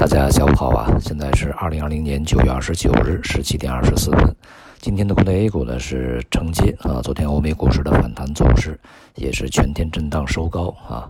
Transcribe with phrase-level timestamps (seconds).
[0.00, 0.96] 大家下午好啊！
[0.98, 4.34] 现在是二零二零年九月二十九日十七点二十四分。
[4.80, 8.80] 今天的国内 A 股呢是承接啊，昨天欧美股市的反弹走势，
[9.14, 11.04] 也是全天震荡收高啊。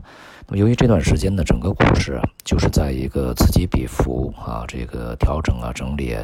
[0.49, 6.17] 那么由于这段时间呢，整个股市啊就是在一个此起彼伏啊，这个调整啊整理，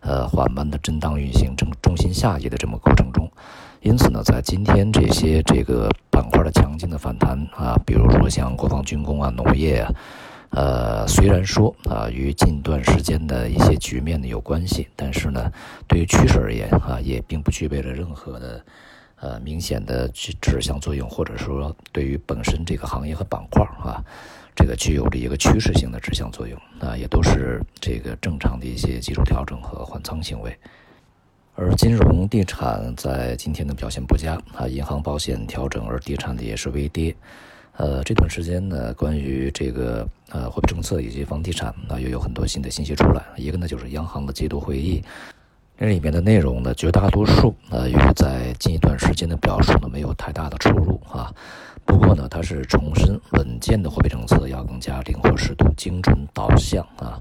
[0.00, 3.30] 呃缓慢的震荡运行，中中心下移的这么过程中，
[3.82, 9.92] 因此呢，在今天这些这个板块的强劲的反弹啊，比如说像国防军工啊、农业啊。
[10.56, 15.52] 呃，虽然说啊，与近段时间的一些局面呢有关系，但是呢，
[15.86, 18.64] 对于趋势而言啊，也并不具备了任何的
[19.20, 24.02] 呃明显的指指向作用，或者说对于本身这个行业和板块啊，
[24.54, 30.56] 这个具有着一个趋势性的指向作用啊，也都是这个正常的一些技术调整和换仓行为。
[31.54, 37.14] 而金融地产在今天的表现不佳啊，银行、保险调整，而地产的也是微跌。
[37.78, 43.22] 呃，这段时间呢，关于这个呃货币政策以及房地产啊，又有很多新的信息出来。
[43.36, 45.02] 一个呢，就是央行的季度会议，
[45.78, 51.30] 这里面的内容呢，绝大多数呃与在近一段时间的表述呢没有太大的出入啊。
[51.84, 57.20] 不过呢，它是重申稳健的货币政策要更加灵活适度、精准导向啊。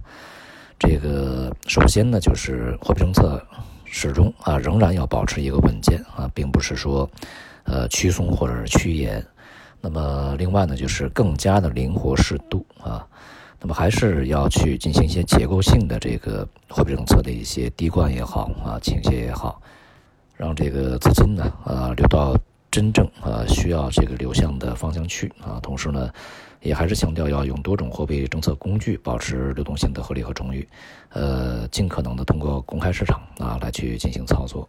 [0.80, 3.46] 这个首先呢，就是货币政策
[3.84, 7.10] 始终啊仍然要保持一个稳健啊，并不是说
[7.66, 9.22] 呃趋松或者是趋严。
[9.86, 13.06] 那么，另外呢，就是更加的灵活适度啊。
[13.62, 19.62] 那么，还是要去进行一些结构性的这个货币政策的一些滴灌也好啊，倾斜也好，
[20.36, 22.36] 让这个资金呢啊流到
[22.72, 25.60] 真正啊需要这个流向的方向去啊。
[25.62, 26.10] 同时呢，
[26.62, 30.68] 也还是强调要用多种货币政策工具保持流动性的合理和充裕，
[31.10, 34.68] 呃，尽可能的通过公开市场啊来去进行操作。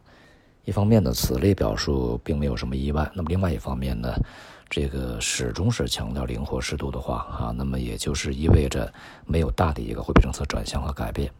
[0.66, 3.10] 一方面呢，此类表述并没有什么意外。
[3.14, 4.12] 那么，另外一方面呢？
[4.68, 8.92] 这个始终是强调灵活适度的话啊，那么也就是意味着
[9.24, 11.30] 没有大的一个货币政策转向和改变。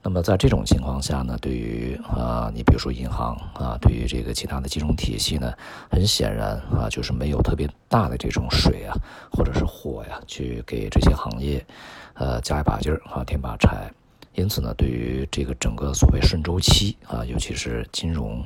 [0.00, 5.52] 那么在这种情况下呢，对于啊，你比如说银行啊，对于这个其他的金融体系呢，
[5.90, 8.94] 很显然啊，就是没有特别大的这种水啊，
[9.32, 11.66] 或者是火呀，去给这些行业
[12.14, 13.92] 呃加一把劲儿啊，添把柴。
[14.34, 18.44] 因此呢，对于这个整个所谓顺周期啊，尤其是金融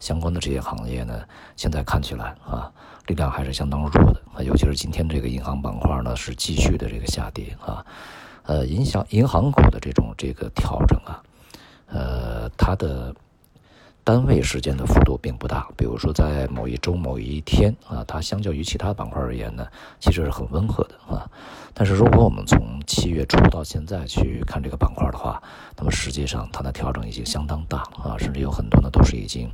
[0.00, 1.22] 相关的这些行业呢，
[1.56, 2.70] 现在看起来啊，
[3.06, 4.42] 力量还是相当弱的啊。
[4.42, 7.84] 尤其是今天这个银行板块呢，是继续的这个下跌啊，
[8.44, 11.22] 呃，影响银行股的这种这个调整啊，
[11.88, 13.14] 呃，它的。
[14.06, 19.66] 单位时间的幅度并不大，比如说在某一周某一天啊，它相较于其他板块而言呢，
[19.98, 21.24] 其实是很温和的啊。
[21.74, 25.42] 但是如果我们从七月初到现在去看这个板块的话，
[25.76, 29.50] 那么实际上它的调整已经相当大啊，甚至有很多呢都是已经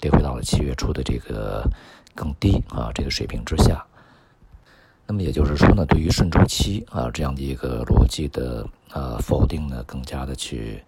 [0.00, 1.62] 跌回到了七月初的这个
[2.14, 3.84] 更低啊这个水平之下。
[5.06, 10.82] 那么也就是说呢，对于顺周期啊这样的一个逻辑的呃否定呢，更加的去。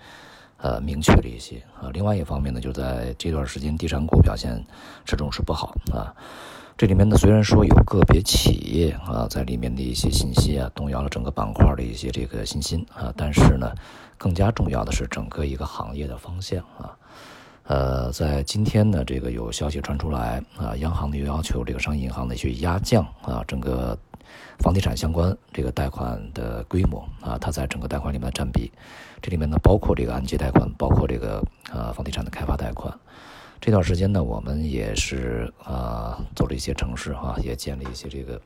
[0.62, 1.88] 呃，明确了一些啊。
[1.90, 4.62] 另外一方面呢，就在这段时间，地产股表现
[5.06, 6.12] 始终是不好啊。
[6.80, 13.70] 这里面呢，虽然说有个别企业啊，在里面的一些信息啊，动摇了整个板块的一些这个信心啊，但是呢，
[14.16, 16.96] 更加重要的是整个一个行业的方向啊。
[17.64, 23.94] 呃，在今天呢，这个有消息传出来啊，央行呢又要求这个商业银行呢去压降啊整个。
[24.60, 28.72] 房地产相关这个贷款的规模啊，它在整个贷款里面的占比，
[29.20, 31.42] 这里面呢包括这个按揭贷款，包括这个
[31.72, 32.90] 呃房地产的开发贷款。
[33.60, 38.40] 这段时间呢，我们也是啊走了一些城市啊，也见了一些这个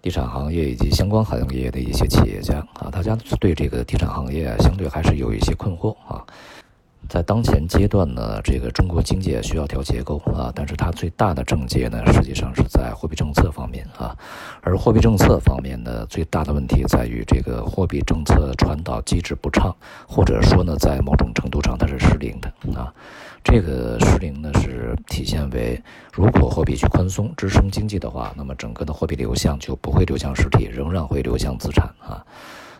[0.00, 6.24] 地产行业以及相关行业的一些企业家啊，大家对这个地产行业相对还是有一些困惑啊。
[7.08, 14.16] 在当前阶段呢，这个中国经济需要调结构啊，但是它最大的症结呢，实际上是在货币政策方面啊。
[14.62, 19.74] 而货币政策方面呢，最大的问题在于这个货币政策传导机制不畅，
[20.06, 22.94] 或者说呢，在某种程度上它是失灵的啊。
[23.42, 23.98] 这个，
[25.20, 25.80] 体现为
[26.12, 32.24] 如果货币去宽松支撑经济的话，那么整个的货币流向就不会流向实体，仍然会流向资产啊。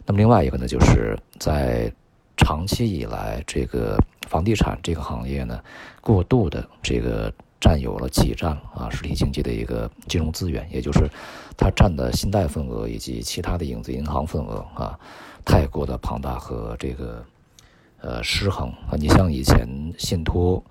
[0.06, 1.92] 那么另外一个呢，就是在
[2.36, 3.98] 长期以来这个。
[4.30, 5.60] 房地产这个行业呢，
[6.00, 11.10] 过度的这个占有了挤占啊实体经济的一个金融资源，也就是
[11.56, 14.96] 它占的信贷份额以及其他的影子银行份额啊，
[15.44, 17.24] 太过的庞大和这个
[18.00, 18.94] 呃失衡啊。
[18.96, 19.66] 你像以前
[19.98, 20.62] 信托，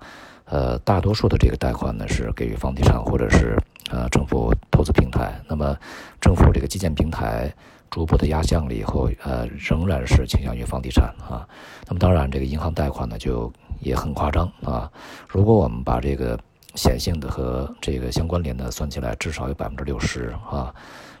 [0.50, 3.56] 呃大多数的这个贷款呢是给予房地产或者是
[3.90, 5.74] 呃政府投资平台，那么
[6.20, 7.50] 政府这个基建平台。
[7.90, 11.44] 逐步的压降了以后，呃，仍然是倾向于房地产啊。
[11.88, 14.88] 那么当然，这个银行贷款呢就也很夸张啊。
[15.26, 16.38] 如果我们把这个
[16.76, 20.72] 显性的和这个相关联的算起来，至少有百分之六十啊，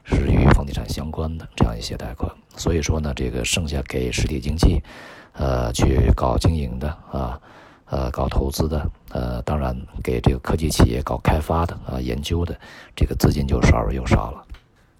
[0.04, 2.30] 是与房地产相关的这样一些贷款。
[2.56, 4.80] 所以说呢，这个剩下给实体经济，
[5.32, 7.36] 呃，去搞经营的啊，
[7.90, 12.56] 呃，搞投资的，呃，当然给这个科技企业搞开发的啊，研究的，
[12.94, 14.46] 这个资金就少而又少了。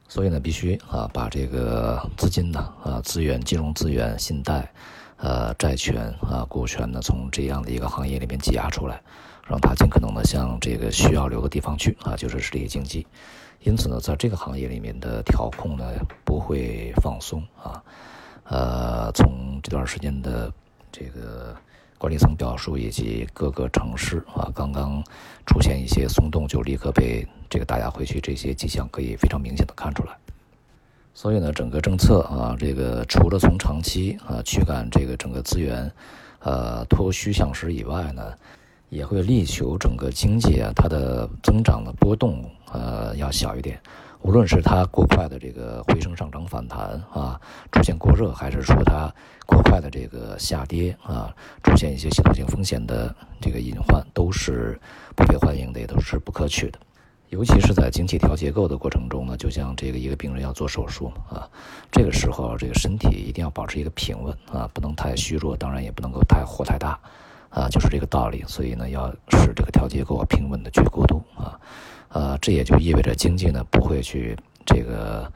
[0.08, 4.68] 所以呢，必须啊，把这个资金呢，啊，资源、金融资源、信贷，
[5.18, 9.00] 呃，债权啊，股权呢，从这样的一个行业里面挤压出来，
[9.46, 13.06] 让它尽可能的向这个需要留的地方去啊，就是实体经济。
[13.60, 15.84] 因此呢，在这个行业里面的调控呢，
[16.24, 17.80] 不会放松啊。
[18.44, 20.52] 呃，从这段时间的
[20.90, 21.54] 这个
[22.00, 25.04] 管理层表述以及各个城市啊，刚刚
[25.44, 27.28] 出现一些松动，就立刻被。
[27.52, 30.16] 这个打压回去这些迹象可以非常明显的看出来，
[31.12, 35.90] 所以呢，整个政策啊，这个除了从长期啊驱赶这个整个资源，
[36.38, 38.22] 呃脱虚向实以外呢，
[38.88, 43.80] 也会力求整个经济啊它的增长的波动呃要小一点。
[44.22, 46.78] 无论是它过快的这个回升上涨反弹
[47.12, 47.40] 啊
[47.72, 49.12] 出现过热，还是说它
[49.46, 54.78] 过快的这个下跌啊出现一些系统性风险的这个隐患，都是
[55.16, 56.78] 不被欢迎的，也都是不可取的。
[57.30, 61.48] 尤其是在经济调结构的过程中呢，就像这个一个病人要做手术啊，
[61.90, 66.98] 这个时候这个身体一定要保持一个平稳啊，不能太虚弱，当然也不能够太火太大
[67.48, 68.44] 啊，就是这个道理。
[68.48, 71.58] 所以呢，要使这个调结构平稳的去过渡啊，
[72.10, 74.36] 呃，这也就意味着经济呢不会去
[74.66, 75.30] 这个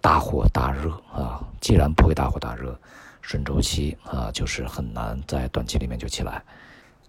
[0.00, 1.44] 大火大热啊。
[1.60, 2.78] 既然不会大火大热，
[3.20, 6.42] 顺周期啊就是很难在短期里面就起来。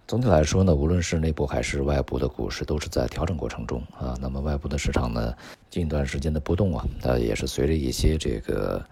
[0.06, 4.16] 总体来说呢，无论是内部还是外部的股市，都是在调整过程中啊。
[4.20, 5.32] 那么外部的市场呢，
[5.70, 8.84] 近一段时间的波动啊，它也是随着一些这个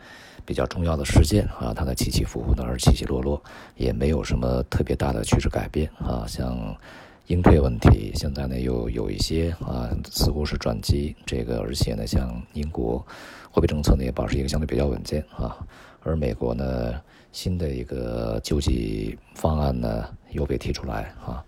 [0.45, 3.43] 比较重要的事件啊，它的起起伏伏的而起起落落，
[3.75, 6.25] 也没有什么特别大的趋势改变啊。
[6.29, 6.57] 像
[7.29, 11.17] 应退问题，现在呢又有一些啊，似乎是转机。
[11.25, 13.07] 这个而且呢，像英国
[13.51, 15.57] 货币政策呢也保持一个相对比较稳健啊，
[16.03, 17.01] 而美国呢。
[17.31, 21.45] 新的一个救济方案呢又被提出来啊，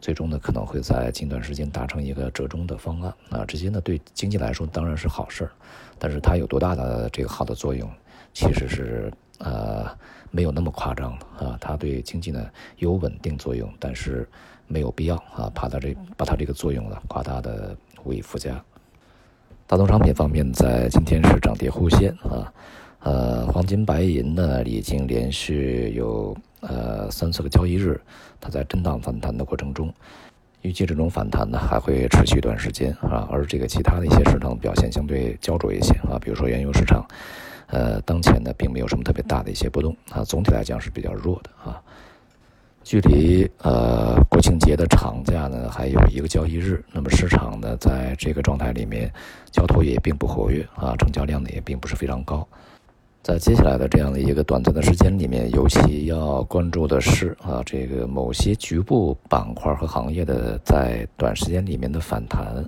[0.00, 5.50] 最终呢可能会在近段时间达成一个折中的方案啊，这些呢对经济来说当然是好事儿，
[5.98, 7.90] 但是它有多大的这个好的作用，
[8.32, 9.86] 其实是呃
[10.30, 12.46] 没有那么夸张了啊，它对经济呢
[12.78, 14.28] 有稳定作用，但是
[14.66, 18.62] 没有必要啊，怕它这把它这个作用呢夸大的无以复加。
[19.66, 22.52] 大宗商品方面在今天是涨跌互现啊。
[23.00, 28.00] 呃，黄金、白银呢，已经连续有呃三四个交易日，
[28.40, 29.92] 它在震荡反弹的过程中，
[30.62, 33.28] 预计这种反弹呢还会持续一段时间啊。
[33.30, 37.06] 而这个其他的一些市场表现相对焦灼一些啊，比如说原油市场，
[37.74, 41.82] 呃，当前呢并没有什么特别大的一些波动啊，总体来讲是比较弱的啊。
[42.84, 49.12] 距离呃国庆节的长假呢还有一个交易日，那么市场呢在这个状态里面，
[49.50, 52.46] 交投也并不活跃啊，成交量呢也并不是非常高。
[53.22, 62.62] 在接下来的这样的一个短暂的时间里面，尤其要关注的是啊，这个某些局部板块和行业的在短时间里面的反弹，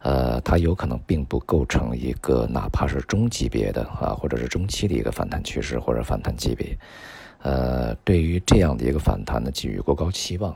[0.00, 6.78] 呃，它有可能并不构成一个哪怕是中级别的啊，或者是中期的一个反弹趋势或者反弹级别，
[7.42, 10.54] 呃，对于这样的一个反弹呢，给予过高期望，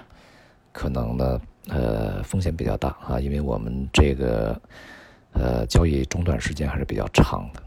[0.73, 4.61] 可能呢，呃，风险比较大啊，因为我们这个
[5.33, 7.63] 呃交易中断时间还是比较长的。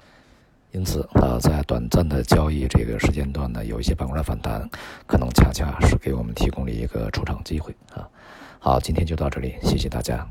[0.72, 4.69] 因此啊，在短暂的交易这个时间段呢，有一些板块的反弹，
[5.07, 8.05] 可能恰恰是给我们提供了一个出场机会啊。
[8.60, 10.27] 好，今天就到这里，谢谢大家。